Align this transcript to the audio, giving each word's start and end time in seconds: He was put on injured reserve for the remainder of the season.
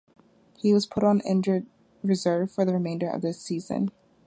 He 0.57 0.73
was 0.73 0.87
put 0.87 1.03
on 1.03 1.19
injured 1.19 1.67
reserve 2.01 2.49
for 2.51 2.65
the 2.65 2.73
remainder 2.73 3.07
of 3.07 3.21
the 3.21 3.33
season. 3.33 3.91